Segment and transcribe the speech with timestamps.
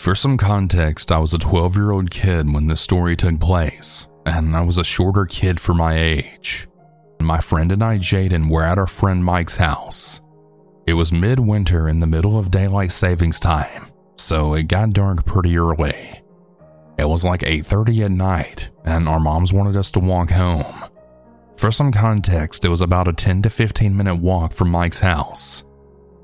[0.00, 4.08] For some context, I was a 12 year old kid when this story took place,
[4.24, 6.66] and I was a shorter kid for my age.
[7.20, 10.22] My friend and I, Jaden, were at our friend Mike's house.
[10.86, 15.58] It was midwinter in the middle of daylight savings time, so it got dark pretty
[15.58, 16.22] early.
[16.98, 20.82] It was like 8:30 at night, and our moms wanted us to walk home.
[21.58, 25.62] For some context, it was about a 10 to 15 minute walk from Mike's house.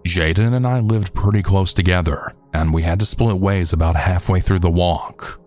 [0.06, 4.40] Jaden and I lived pretty close together, and we had to split ways about halfway
[4.40, 5.40] through the walk.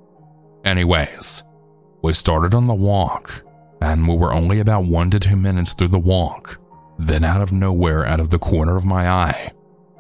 [0.66, 1.44] Anyways,
[2.04, 3.44] we started on the walk,
[3.82, 6.60] and we were only about one to two minutes through the walk.
[6.98, 9.52] Then, out of nowhere, out of the corner of my eye,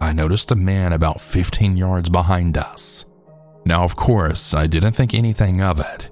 [0.01, 3.05] I noticed a man about 15 yards behind us.
[3.65, 6.09] Now, of course, I didn't think anything of it,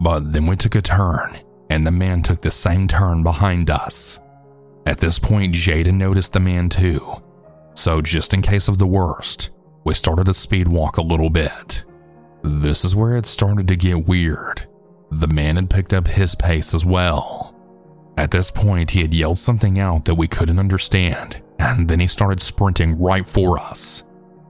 [0.00, 1.38] but then we took a turn,
[1.70, 4.18] and the man took the same turn behind us.
[4.86, 7.22] At this point, Jaden noticed the man too,
[7.76, 9.50] so just in case of the worst,
[9.84, 11.84] we started to speed walk a little bit.
[12.42, 14.66] This is where it started to get weird.
[15.10, 17.54] The man had picked up his pace as well.
[18.16, 22.06] At this point, he had yelled something out that we couldn't understand, and then he
[22.06, 24.04] started sprinting right for us.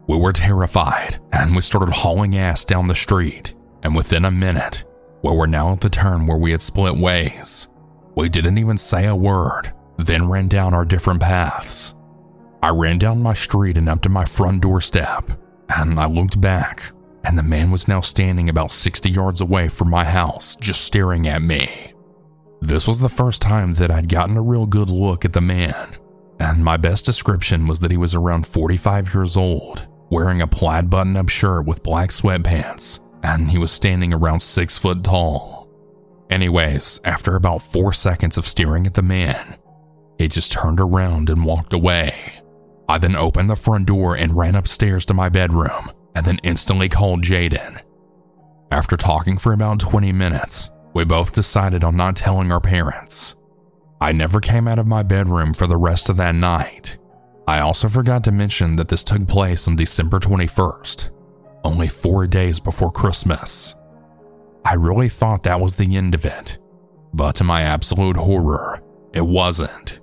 [0.09, 4.85] We were terrified, and we started hauling ass down the street, and within a minute,
[5.23, 7.67] we were now at the turn where we had split ways.
[8.15, 11.96] We didn't even say a word, then ran down our different paths.
[12.63, 15.31] I ran down my street and up to my front doorstep,
[15.77, 16.91] and I looked back,
[17.25, 21.29] and the man was now standing about 60 yards away from my house, just staring
[21.29, 21.93] at me.
[22.61, 25.97] This was the first time that I'd gotten a real good look at the man,
[26.41, 30.89] and my best description was that he was around 45 years old, wearing a plaid
[30.91, 35.69] button up shirt with black sweatpants, and he was standing around 6 foot tall.
[36.31, 39.57] Anyways, after about 4 seconds of staring at the man,
[40.19, 42.36] he just turned around and walked away.
[42.89, 46.89] I then opened the front door and ran upstairs to my bedroom and then instantly
[46.89, 47.81] called Jaden.
[48.71, 53.35] After talking for about 20 minutes, we both decided on not telling our parents.
[54.01, 56.99] I never came out of my bedroom for the rest of that night.
[57.49, 61.11] I also forgot to mention that this took place on December 21st,
[61.65, 63.75] only four days before Christmas.
[64.65, 66.59] I really thought that was the end of it,
[67.15, 68.83] but to my absolute horror,
[69.13, 70.01] it wasn't.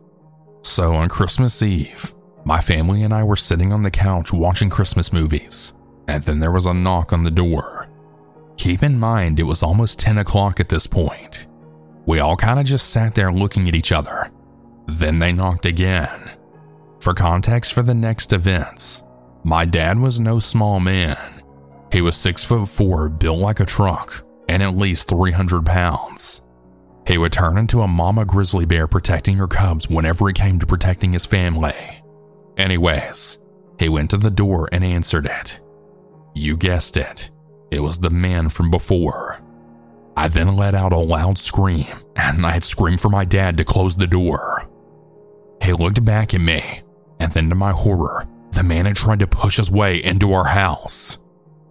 [0.61, 2.13] So on Christmas Eve,
[2.45, 5.73] my family and I were sitting on the couch watching Christmas movies,
[6.07, 7.89] and then there was a knock on the door.
[8.57, 11.47] Keep in mind, it was almost 10 o'clock at this point.
[12.05, 14.29] We all kind of just sat there looking at each other.
[14.87, 16.31] Then they knocked again.
[16.99, 19.03] For context for the next events,
[19.43, 21.41] my dad was no small man.
[21.91, 26.41] He was six foot four, built like a truck, and at least 300 pounds.
[27.05, 30.65] He would turn into a mama grizzly bear protecting her cubs whenever it came to
[30.65, 32.02] protecting his family.
[32.57, 33.39] Anyways,
[33.79, 35.59] he went to the door and answered it.
[36.35, 37.31] You guessed it,
[37.71, 39.39] it was the man from before.
[40.15, 43.63] I then let out a loud scream, and I had screamed for my dad to
[43.63, 44.67] close the door.
[45.61, 46.81] He looked back at me,
[47.19, 50.45] and then to my horror, the man had tried to push his way into our
[50.45, 51.17] house.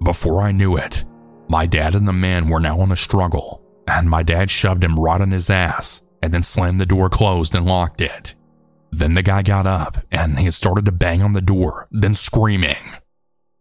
[0.02, 1.04] Before I knew it,
[1.48, 4.98] my dad and the man were now in a struggle, and my dad shoved him
[4.98, 8.34] right on his ass and then slammed the door closed and locked it.
[8.92, 12.76] Then the guy got up and he started to bang on the door, then screaming,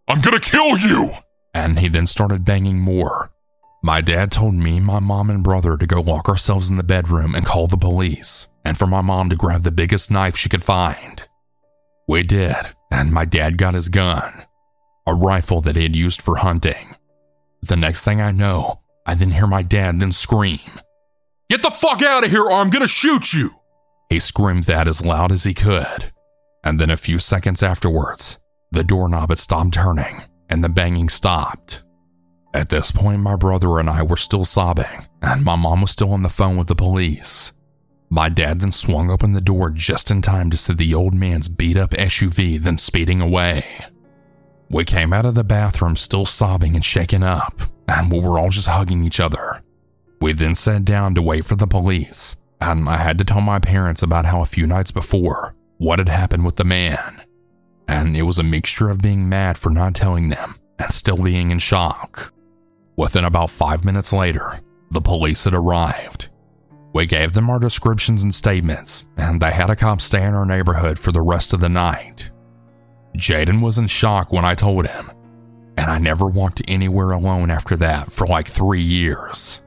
[0.08, 1.12] I'm gonna kill you!
[1.54, 3.32] And he then started banging more.
[3.82, 7.34] My dad told me, my mom, and brother to go lock ourselves in the bedroom
[7.34, 10.64] and call the police, and for my mom to grab the biggest knife she could
[10.66, 11.24] find.
[12.08, 12.58] We did,
[12.92, 14.46] and my dad got his gun,
[15.08, 16.96] a rifle that he had used for hunting.
[17.62, 20.60] The next thing I know, I then hear my dad then scream,
[21.50, 23.61] Get the fuck out of here or I'm gonna shoot you!
[24.12, 26.12] He screamed that as loud as he could.
[26.66, 28.40] And then a few seconds afterwards,
[28.70, 31.82] the doorknob had stopped turning and the banging stopped.
[32.54, 36.12] At this point, my brother and I were still sobbing, and my mom was still
[36.12, 37.54] on the phone with the police.
[38.10, 41.48] My dad then swung open the door just in time to see the old man's
[41.48, 43.86] beat up SUV then speeding away.
[44.70, 48.50] We came out of the bathroom still sobbing and shaken up, and we were all
[48.50, 49.62] just hugging each other.
[50.20, 53.60] We then sat down to wait for the police, and I had to tell my
[53.60, 57.24] parents about how a few nights before, what had happened with the man.
[57.88, 61.52] And it was a mixture of being mad for not telling them and still being
[61.52, 62.32] in shock.
[62.96, 64.60] Within about five minutes later,
[64.92, 66.30] the police had arrived.
[66.94, 70.46] We gave them our descriptions and statements, and they had a cop stay in our
[70.46, 72.30] neighborhood for the rest of the night.
[73.18, 75.10] Jaden was in shock when I told him,
[75.78, 79.62] and I never walked anywhere alone after that for like three years.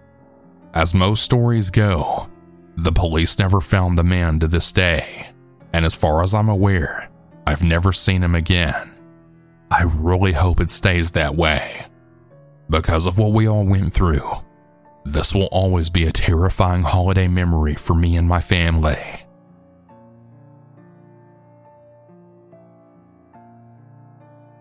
[0.75, 2.29] As most stories go,
[2.77, 5.29] the police never found the man to this day,
[5.73, 7.09] and as far as I'm aware,
[7.47, 8.93] I've never seen him again.
[9.71, 11.87] I really hope it stays that way.
[12.71, 14.31] Because of what we all went through,
[15.05, 19.25] this will always be a terrifying holiday memory for me and my family.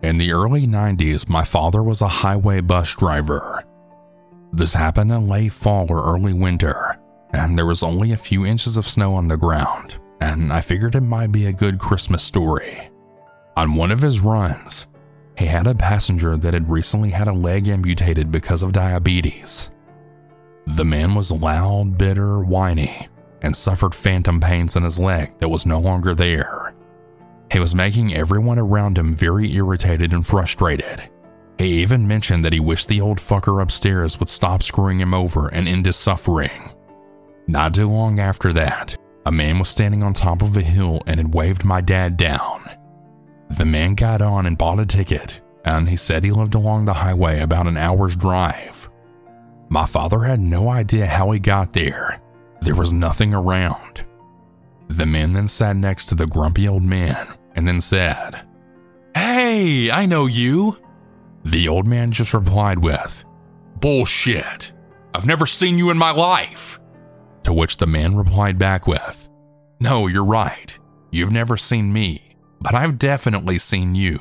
[0.02, 3.64] In the early 90s, my father was a highway bus driver.
[4.52, 6.98] This happened in late fall or early winter,
[7.34, 10.94] and there was only a few inches of snow on the ground, and I figured
[10.94, 12.88] it might be a good Christmas story.
[13.56, 14.86] On one of his runs,
[15.36, 19.70] he had a passenger that had recently had a leg amputated because of diabetes.
[20.66, 23.08] The man was loud, bitter, whiny,
[23.42, 26.72] and suffered phantom pains in his leg that was no longer there.
[27.52, 31.02] He was making everyone around him very irritated and frustrated.
[31.58, 35.48] He even mentioned that he wished the old fucker upstairs would stop screwing him over
[35.48, 36.73] and end his suffering.
[37.46, 38.96] Not too long after that,
[39.26, 42.68] a man was standing on top of a hill and had waved my dad down.
[43.50, 46.94] The man got on and bought a ticket, and he said he lived along the
[46.94, 48.88] highway about an hour's drive.
[49.68, 52.20] My father had no idea how he got there.
[52.60, 54.04] There was nothing around.
[54.88, 58.46] The man then sat next to the grumpy old man and then said,
[59.14, 60.78] Hey, I know you.
[61.44, 63.24] The old man just replied with,
[63.80, 64.72] Bullshit.
[65.14, 66.80] I've never seen you in my life.
[67.44, 69.28] To which the man replied back with,
[69.80, 70.76] No, you're right.
[71.10, 74.20] You've never seen me, but I've definitely seen you.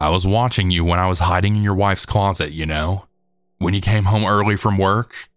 [0.00, 3.06] I was watching you when I was hiding in your wife's closet, you know,
[3.58, 5.28] when you came home early from work.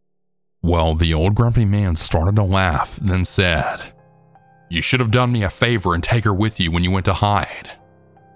[0.61, 3.81] Well, the old grumpy man started to laugh, then said,
[4.69, 7.05] You should have done me a favor and take her with you when you went
[7.05, 7.71] to hide.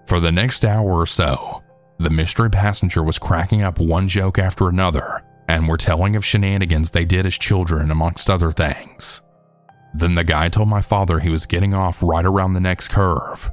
[0.07, 1.61] For the next hour or so,
[1.99, 6.91] the mystery passenger was cracking up one joke after another and were telling of shenanigans
[6.91, 9.21] they did as children, amongst other things.
[9.93, 13.51] Then the guy told my father he was getting off right around the next curve.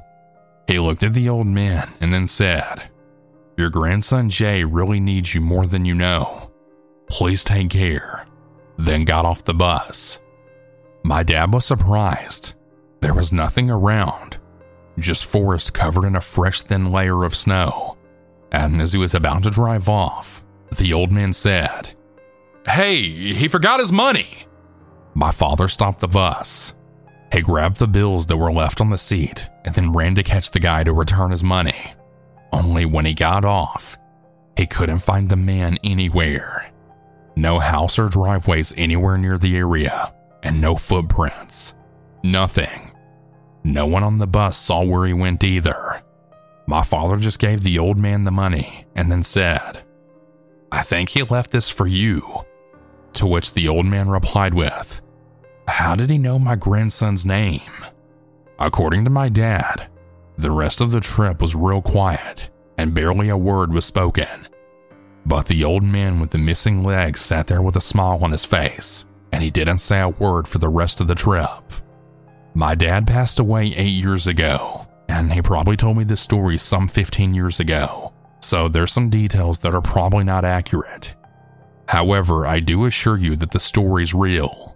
[0.67, 2.83] He looked at the old man and then said,
[3.57, 6.51] Your grandson Jay really needs you more than you know.
[7.07, 8.25] Please take care.
[8.77, 10.19] Then got off the bus.
[11.03, 12.55] My dad was surprised.
[13.01, 14.37] There was nothing around,
[14.97, 17.97] just forest covered in a fresh thin layer of snow.
[18.51, 20.42] And as he was about to drive off,
[20.77, 21.89] the old man said,
[22.65, 24.47] Hey, he forgot his money.
[25.13, 26.73] My father stopped the bus.
[27.31, 30.51] He grabbed the bills that were left on the seat and then ran to catch
[30.51, 31.93] the guy to return his money.
[32.51, 33.97] Only when he got off,
[34.55, 36.71] he couldn't find the man anywhere.
[37.35, 41.73] No house or driveways anywhere near the area, and no footprints.
[42.23, 42.91] Nothing.
[43.63, 46.03] No one on the bus saw where he went either.
[46.67, 49.82] My father just gave the old man the money and then said,
[50.73, 52.45] I think he left this for you.
[53.13, 55.01] To which the old man replied with,
[55.67, 57.85] How did he know my grandson's name?
[58.57, 59.87] According to my dad,
[60.35, 64.47] the rest of the trip was real quiet and barely a word was spoken.
[65.27, 68.43] But the old man with the missing legs sat there with a smile on his
[68.43, 71.63] face, and he didn't say a word for the rest of the trip.
[72.55, 76.87] My dad passed away eight years ago, and he probably told me this story some
[76.87, 78.02] 15 years ago,
[78.43, 81.15] so there's some details that are probably not accurate.
[81.87, 84.75] However, I do assure you that the story's real.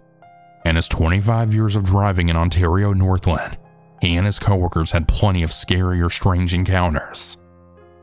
[0.66, 3.58] In his 25 years of driving in Ontario Northland,
[4.02, 7.38] he and his coworkers had plenty of scary or strange encounters.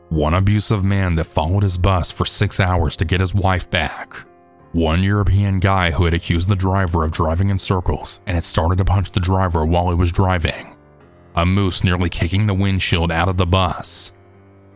[0.09, 4.13] One abusive man that followed his bus for six hours to get his wife back.
[4.71, 8.77] One European guy who had accused the driver of driving in circles and had started
[8.77, 10.75] to punch the driver while he was driving.
[11.35, 14.11] A moose nearly kicking the windshield out of the bus.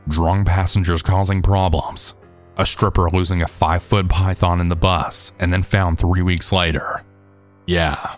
[0.09, 2.15] Drunk passengers causing problems.
[2.57, 6.51] A stripper losing a five foot python in the bus and then found three weeks
[6.51, 7.03] later.
[7.67, 8.15] Yeah,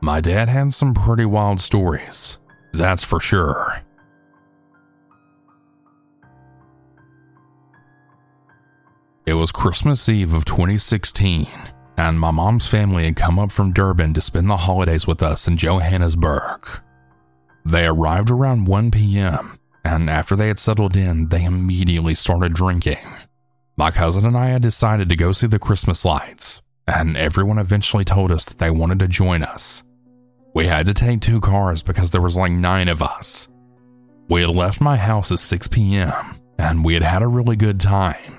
[0.00, 2.38] my dad had some pretty wild stories,
[2.72, 3.82] that's for sure.
[9.26, 11.48] It was Christmas Eve of 2016,
[11.96, 15.48] and my mom's family had come up from Durban to spend the holidays with us
[15.48, 16.68] in Johannesburg.
[17.64, 22.98] They arrived around 1 p.m., and after they had settled in, they immediately started drinking.
[23.76, 28.04] My cousin and I had decided to go see the Christmas lights, and everyone eventually
[28.04, 29.82] told us that they wanted to join us.
[30.54, 33.48] We had to take two cars because there was like nine of us.
[34.28, 37.80] We had left my house at 6 p.m., and we had had a really good
[37.80, 38.38] time.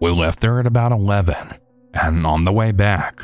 [0.00, 1.54] We left there at about 11,
[1.92, 3.22] and on the way back,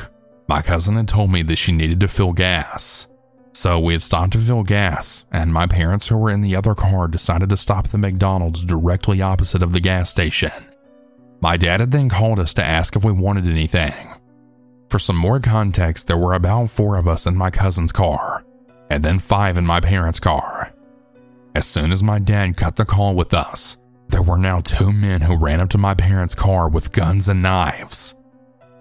[0.49, 3.09] my cousin had told me that she needed to fill gas.
[3.57, 6.75] So we had stopped to fill gas, and my parents, who were in the other
[6.75, 10.53] car, decided to stop at the McDonald's directly opposite of the gas station.
[11.41, 14.13] My dad had then called us to ask if we wanted anything.
[14.91, 18.45] For some more context, there were about four of us in my cousin's car,
[18.91, 20.75] and then five in my parents' car.
[21.55, 25.23] As soon as my dad cut the call with us, there were now two men
[25.23, 28.17] who ran up to my parents' car with guns and knives.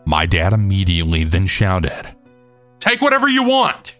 [0.04, 2.14] My dad immediately then shouted,
[2.80, 3.95] Take whatever you want!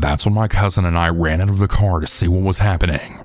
[0.00, 2.58] That's when my cousin and I ran out of the car to see what was
[2.58, 3.18] happening.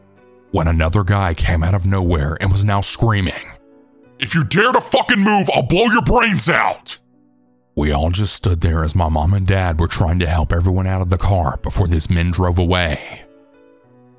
[0.51, 3.45] When another guy came out of nowhere and was now screaming,
[4.19, 6.97] If you dare to fucking move, I'll blow your brains out!
[7.75, 10.87] We all just stood there as my mom and dad were trying to help everyone
[10.87, 13.23] out of the car before these men drove away.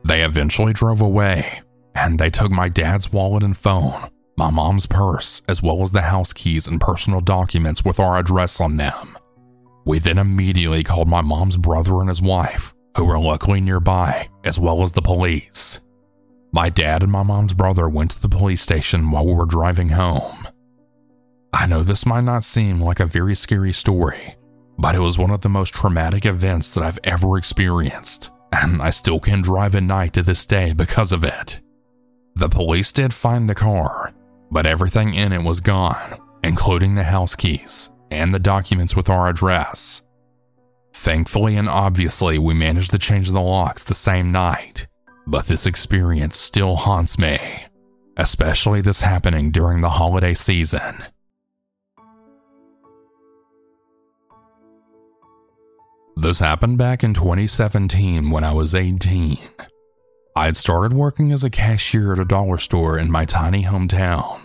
[0.04, 1.60] They eventually drove away,
[1.94, 6.02] and they took my dad's wallet and phone, my mom's purse, as well as the
[6.02, 9.18] house keys and personal documents with our address on them.
[9.86, 14.58] We then immediately called my mom's brother and his wife, who were luckily nearby, as
[14.58, 15.80] well as the police.
[16.52, 19.90] My dad and my mom's brother went to the police station while we were driving
[19.90, 20.48] home.
[21.52, 24.36] I know this might not seem like a very scary story,
[24.78, 28.90] but it was one of the most traumatic events that I've ever experienced, and I
[28.90, 31.60] still can drive at night to this day because of it.
[32.36, 34.14] The police did find the car,
[34.50, 39.28] but everything in it was gone, including the house keys and the documents with our
[39.28, 40.02] address.
[40.92, 44.86] Thankfully and obviously, we managed to change the locks the same night,
[45.26, 47.38] but this experience still haunts me,
[48.16, 51.04] especially this happening during the holiday season.
[56.16, 59.38] This happened back in 2017 when I was 18.
[60.36, 64.40] I had started working as a cashier at a dollar store in my tiny hometown.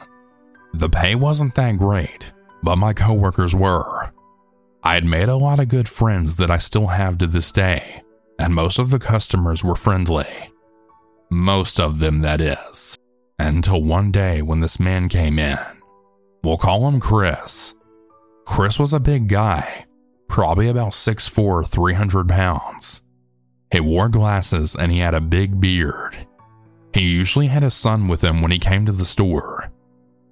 [0.74, 2.32] The pay wasn't that great,
[2.64, 4.12] but my coworkers were.
[4.84, 8.02] I had made a lot of good friends that I still have to this day,
[8.40, 10.52] and most of the customers were friendly.
[11.30, 12.98] Most of them, that is.
[13.38, 15.60] Until one day when this man came in.
[16.44, 17.74] We'll call him Chris.
[18.46, 19.86] Chris was a big guy,
[20.28, 23.02] probably about 6'4, 300 pounds.
[23.72, 26.28] He wore glasses and he had a big beard.
[26.94, 29.72] He usually had his son with him when he came to the store.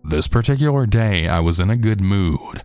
[0.07, 2.63] This particular day, I was in a good mood.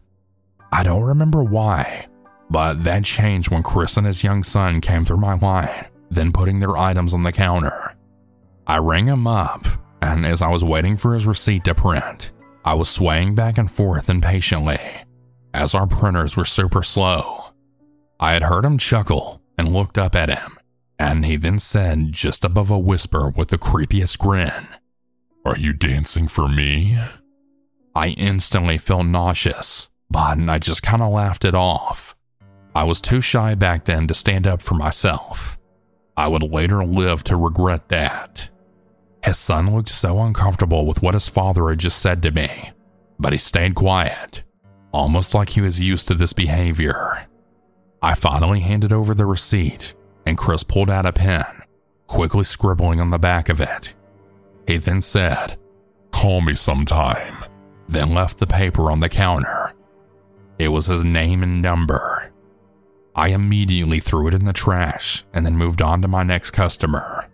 [0.71, 2.07] I don't remember why,
[2.49, 6.61] but that changed when Chris and his young son came through my line, then putting
[6.61, 7.97] their items on the counter.
[8.69, 9.67] I rang him up,
[10.01, 12.31] and as I was waiting for his receipt to print,
[12.65, 14.79] I was swaying back and forth impatiently
[15.53, 17.47] as our printers were super slow.
[18.21, 20.59] I had heard him chuckle and looked up at him,
[20.97, 24.69] and he then said, just above a whisper with the creepiest grin,
[25.45, 27.01] Are you dancing for me?
[27.95, 32.17] I instantly felt nauseous, but I just kind of laughed it off.
[32.75, 35.59] I was too shy back then to stand up for myself.
[36.17, 38.49] I would later live to regret that.
[39.25, 42.73] His son looked so uncomfortable with what his father had just said to me,
[43.19, 44.43] but he stayed quiet
[44.93, 47.27] almost like he was used to this behavior.
[48.03, 49.95] I finally handed over the receipt,
[50.27, 51.47] and Chris pulled out a pen,
[52.07, 53.95] quickly scribbling on the back of it.
[54.67, 55.59] He then said,
[56.11, 57.42] Call me sometime,
[57.93, 59.73] then left the paper on the counter.
[60.59, 62.33] It was his name and number.
[63.15, 67.29] I immediately threw it in the trash and then moved on to my next customer.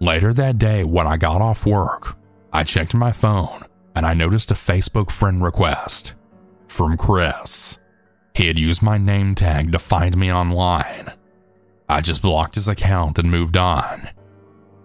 [0.00, 2.16] Later that day, when I got off work,
[2.52, 3.64] I checked my phone
[3.94, 6.14] and I noticed a Facebook friend request
[6.68, 7.78] from Chris.
[8.34, 11.12] He had used my name tag to find me online.
[11.88, 14.10] I just blocked his account and moved on.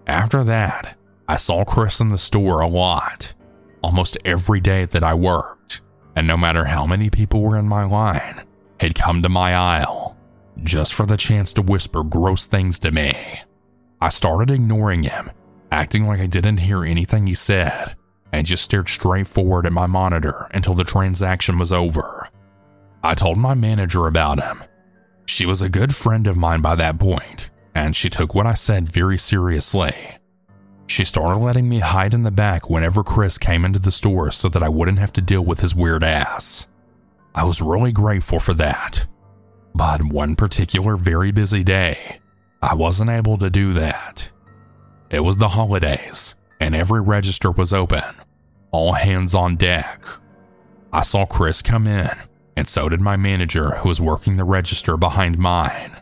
[0.08, 3.34] After that, I saw Chris in the store a lot,
[3.84, 5.82] almost every day that I worked,
[6.16, 8.44] and no matter how many people were in my line,
[8.80, 10.18] he'd come to my aisle
[10.64, 13.14] just for the chance to whisper gross things to me.
[14.02, 15.32] I started ignoring him,
[15.72, 17.96] acting like I didn't hear anything he said,
[18.32, 22.30] and just stared straight forward at my monitor until the transaction was over.
[23.04, 24.64] I told my manager about him.
[25.26, 28.54] She was a good friend of mine by that point, and she took what I
[28.54, 29.94] said very seriously.
[30.94, 34.48] She started letting me hide in the back whenever Chris came into the store so
[34.50, 36.68] that I wouldn't have to deal with his weird ass.
[37.34, 39.08] I was really grateful for that.
[39.74, 42.20] But one particular very busy day,
[42.62, 44.30] I wasn't able to do that.
[45.10, 48.04] It was the holidays, and every register was open.
[48.70, 50.06] All hands on deck.
[50.92, 52.16] I saw Chris come in,
[52.56, 56.00] and so did my manager, who was working the register behind mine.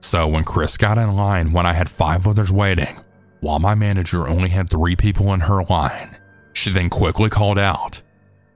[0.00, 3.00] So when Chris got in line when I had five others waiting,
[3.44, 6.16] while my manager only had three people in her line,
[6.54, 8.00] she then quickly called out,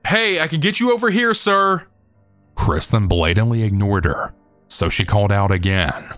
[0.07, 1.85] Hey, I can get you over here, sir.
[2.55, 4.33] Chris then blatantly ignored her,
[4.67, 6.11] so she called out again.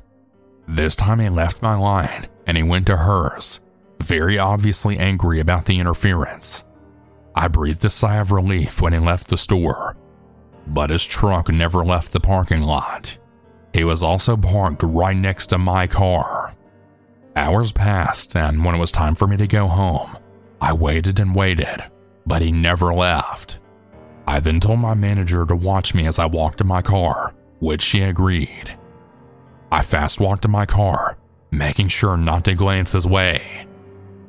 [0.69, 3.59] This time he left my line and he went to hers,
[3.99, 6.63] very obviously angry about the interference.
[7.35, 9.97] I breathed a sigh of relief when he left the store,
[10.65, 13.17] but his truck never left the parking lot.
[13.73, 16.55] He was also parked right next to my car.
[17.35, 20.17] Hours passed, and when it was time for me to go home,
[20.59, 21.83] I waited and waited,
[22.25, 23.59] but he never left.
[24.27, 27.81] I then told my manager to watch me as I walked to my car, which
[27.81, 28.77] she agreed.
[29.71, 31.17] I fast walked to my car,
[31.51, 33.65] making sure not to glance his way.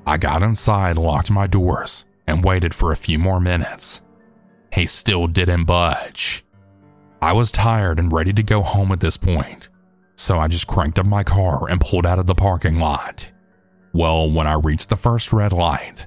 [0.07, 4.03] I got inside, locked my doors, and waited for a few more minutes.
[4.73, 6.45] He still didn't budge.
[7.21, 9.69] I was tired and ready to go home at this point,
[10.23, 13.31] so I just cranked up my car and pulled out of the parking lot.
[13.93, 16.07] Well, when I reached the first red light,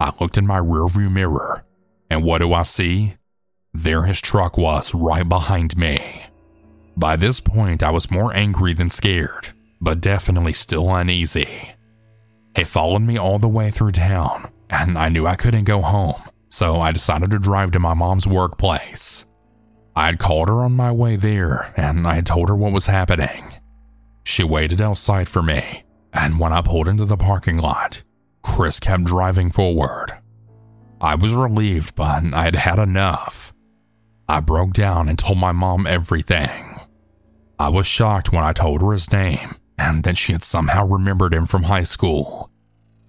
[0.00, 1.64] I looked in my rearview mirror,
[2.10, 3.14] and what do I see?
[3.72, 6.26] There his truck was right behind me.
[6.96, 11.70] By this point, I was more angry than scared, but definitely still uneasy.
[12.56, 16.22] He followed me all the way through town, and I knew I couldn't go home,
[16.50, 19.24] so I decided to drive to my mom's workplace.
[19.96, 22.86] I had called her on my way there, and I had told her what was
[22.86, 23.52] happening.
[24.24, 28.02] She waited outside for me, and when I pulled into the parking lot,
[28.42, 30.12] Chris kept driving forward.
[31.00, 33.52] I was relieved, but I had had enough.
[34.28, 36.80] I broke down and told my mom everything.
[37.58, 41.34] I was shocked when I told her his name and that she had somehow remembered
[41.34, 42.50] him from high school.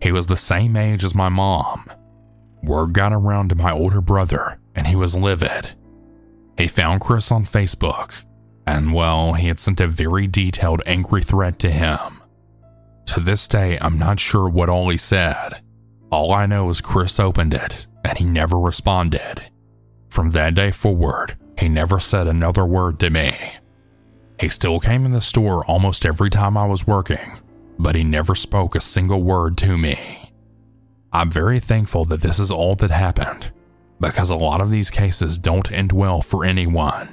[0.01, 1.89] He was the same age as my mom.
[2.63, 5.75] Word got around to my older brother, and he was livid.
[6.57, 8.23] He found Chris on Facebook,
[8.65, 12.21] and well, he had sent a very detailed angry threat to him.
[13.07, 15.61] To this day, I'm not sure what all he said.
[16.11, 19.43] All I know is Chris opened it, and he never responded.
[20.09, 23.37] From that day forward, he never said another word to me.
[24.39, 27.39] He still came in the store almost every time I was working,
[27.77, 30.31] but he never spoke a single word to me.
[31.13, 33.51] I'm very thankful that this is all that happened,
[33.99, 37.07] because a lot of these cases don't end well for anyone.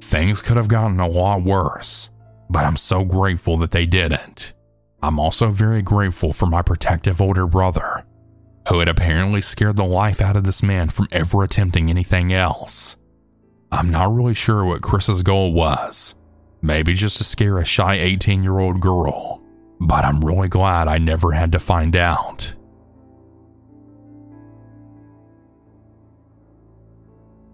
[0.00, 2.10] Things could have gotten a lot worse,
[2.48, 4.52] but I'm so grateful that they didn't.
[5.02, 8.04] I'm also very grateful for my protective older brother,
[8.68, 12.96] who had apparently scared the life out of this man from ever attempting anything else.
[13.72, 16.14] I'm not really sure what Chris's goal was,
[16.60, 19.42] maybe just to scare a shy 18 year old girl,
[19.80, 22.54] but I'm really glad I never had to find out.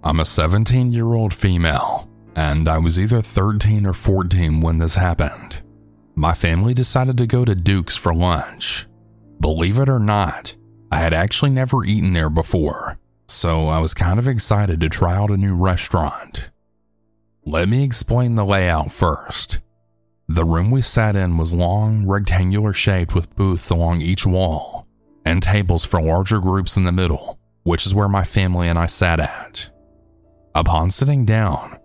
[0.06, 4.94] I'm a 17 year old female, and I was either 13 or 14 when this
[4.94, 5.62] happened.
[6.14, 8.86] My family decided to go to Duke's for lunch.
[9.40, 10.54] Believe it or not,
[10.92, 15.16] I had actually never eaten there before, so I was kind of excited to try
[15.16, 16.50] out a new restaurant.
[17.44, 19.58] Let me explain the layout first.
[20.28, 24.86] The room we sat in was long, rectangular shaped with booths along each wall,
[25.24, 28.86] and tables for larger groups in the middle, which is where my family and I
[28.86, 29.70] sat at.
[30.56, 31.78] Upon sitting down,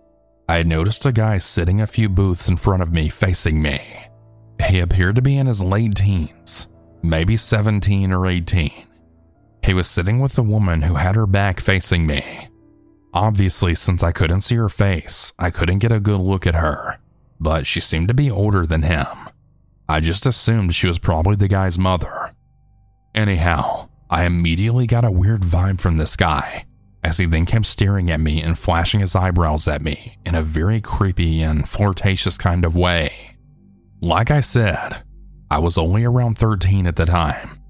[0.48, 3.80] I noticed a guy sitting a few booths in front of me facing me.
[4.66, 6.66] He appeared to be in his late teens,
[7.02, 8.72] maybe 17 or 18.
[9.64, 12.48] He was sitting with a woman who had her back facing me,
[13.14, 16.98] Obviously, since I couldn't see her face, I couldn't get a good look at her,
[17.38, 19.06] but she seemed to be older than him.
[19.88, 22.34] I just assumed she was probably the guy's mother.
[23.14, 26.64] Anyhow, I immediately got a weird vibe from this guy,
[27.04, 30.42] as he then kept staring at me and flashing his eyebrows at me in a
[30.42, 33.36] very creepy and flirtatious kind of way.
[34.00, 35.02] Like I said,
[35.50, 37.60] I was only around 13 at the time,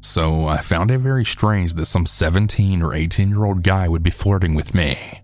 [0.00, 4.02] so I found it very strange that some 17 or 18 year old guy would
[4.02, 5.22] be flirting with me.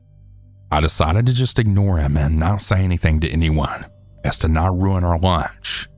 [0.71, 3.87] I decided to just ignore him and not say anything to anyone,
[4.25, 5.89] as to not ruin our lunch.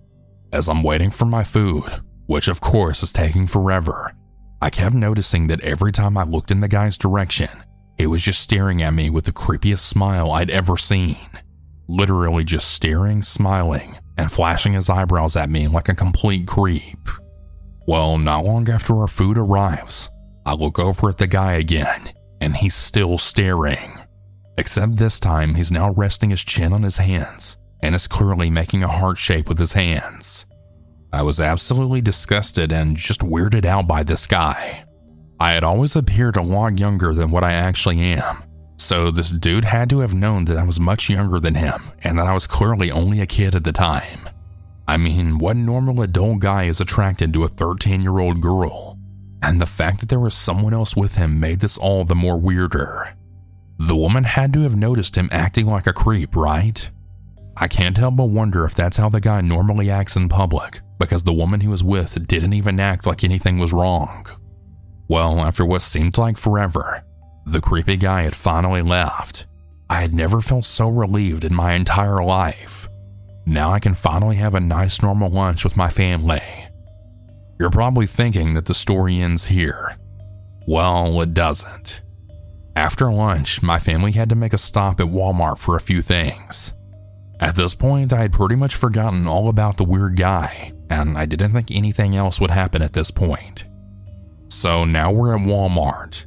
[0.52, 4.14] As I'm waiting for my food, which of course is taking forever,
[4.62, 7.48] I kept noticing that every time I looked in the guy's direction,
[7.96, 11.16] he was just staring at me with the creepiest smile I'd ever seen.
[11.88, 17.08] Literally just staring, smiling, and flashing his eyebrows at me like a complete creep.
[17.86, 20.10] Well, not long after our food arrives,
[20.44, 23.98] I look over at the guy again, and he's still staring.
[24.58, 28.82] Except this time, he's now resting his chin on his hands and is clearly making
[28.82, 30.44] a heart shape with his hands.
[31.12, 34.84] I was absolutely disgusted and just weirded out by this guy.
[35.40, 38.44] I had always appeared a lot younger than what I actually am,
[38.76, 42.18] so this dude had to have known that I was much younger than him and
[42.18, 44.28] that I was clearly only a kid at the time.
[44.86, 48.98] I mean, what normal adult guy is attracted to a 13 year old girl?
[49.42, 52.38] And the fact that there was someone else with him made this all the more
[52.38, 53.14] weirder.
[53.78, 56.90] The woman had to have noticed him acting like a creep, right?
[57.56, 61.22] I can't help but wonder if that's how the guy normally acts in public, because
[61.22, 64.26] the woman he was with didn't even act like anything was wrong.
[65.08, 67.02] Well, after what seemed like forever,
[67.44, 69.46] the creepy guy had finally left.
[69.88, 72.88] I had never felt so relieved in my entire life.
[73.44, 76.68] Now I can finally have a nice normal lunch with my family.
[77.58, 79.96] You're probably thinking that the story ends here.
[80.66, 82.02] Well, it doesn't.
[82.76, 86.72] After lunch, my family had to make a stop at Walmart for a few things.
[87.40, 91.24] At this point, I had pretty much forgotten all about the weird guy, and I
[91.24, 93.64] didn't think anything else would happen at this point.
[94.48, 96.26] So now we're at Walmart.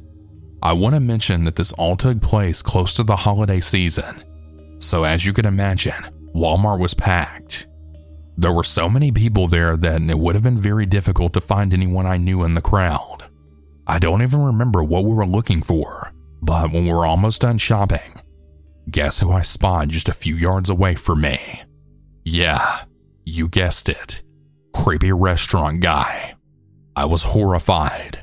[0.60, 4.24] I want to mention that this all took place close to the holiday season.
[4.80, 7.68] So, as you can imagine, Walmart was packed.
[8.36, 11.72] There were so many people there that it would have been very difficult to find
[11.72, 13.24] anyone I knew in the crowd.
[13.86, 17.58] I don't even remember what we were looking for, but when we were almost done
[17.58, 18.20] shopping,
[18.90, 21.62] guess who I spotted just a few yards away from me?
[22.24, 22.84] Yeah,
[23.24, 24.22] you guessed it.
[24.74, 26.34] Creepy restaurant guy.
[26.96, 28.20] I was horrified.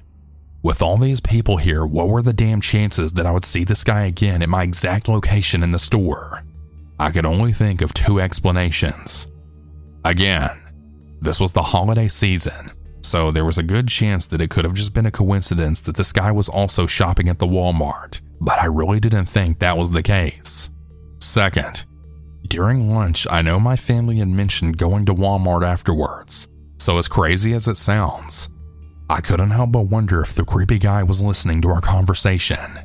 [0.64, 3.84] With all these people here, what were the damn chances that I would see this
[3.84, 6.44] guy again at my exact location in the store?
[7.00, 9.28] I could only think of two explanations.
[10.06, 10.52] Again,
[11.20, 12.72] this was the holiday season,
[13.02, 15.96] so there was a good chance that it could have just been a coincidence that
[15.96, 19.92] this guy was also shopping at the Walmart, but I really didn't think that was
[19.92, 20.70] the case.
[21.20, 21.86] Second,
[22.48, 26.50] during lunch, I know my family had mentioned going to Walmart afterwards,
[26.80, 28.50] so as crazy as it sounds,
[29.10, 32.80] I couldn't help but wonder if the creepy guy was listening to our conversation.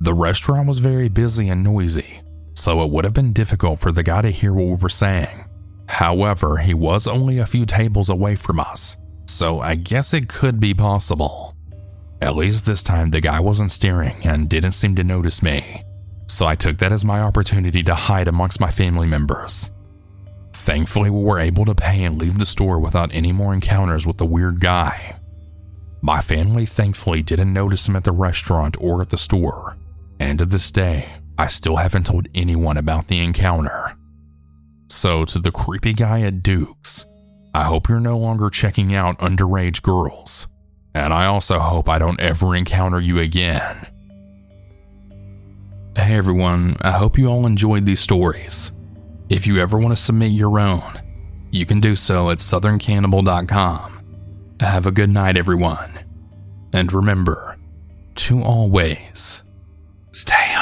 [0.00, 2.22] The restaurant was very busy and noisy,
[2.54, 5.44] so it would have been difficult for the guy to hear what we were saying.
[5.88, 10.58] However, he was only a few tables away from us, so I guess it could
[10.58, 11.55] be possible.
[12.20, 15.84] At least this time, the guy wasn't staring and didn't seem to notice me,
[16.26, 19.70] so I took that as my opportunity to hide amongst my family members.
[20.52, 24.16] Thankfully, we were able to pay and leave the store without any more encounters with
[24.16, 25.16] the weird guy.
[26.00, 29.76] My family thankfully didn't notice him at the restaurant or at the store,
[30.18, 33.94] and to this day, I still haven't told anyone about the encounter.
[34.88, 37.04] So, to the creepy guy at Duke's,
[37.54, 40.46] I hope you're no longer checking out underage girls.
[40.96, 43.86] And I also hope I don't ever encounter you again.
[45.94, 48.72] Hey everyone, I hope you all enjoyed these stories.
[49.28, 51.02] If you ever want to submit your own,
[51.50, 54.56] you can do so at southerncannibal.com.
[54.60, 55.90] Have a good night, everyone.
[56.72, 57.58] And remember
[58.14, 59.42] to always
[60.12, 60.54] stay